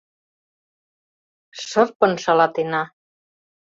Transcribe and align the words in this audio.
Шырпын 1.65 2.13
шалатена... 2.23 2.83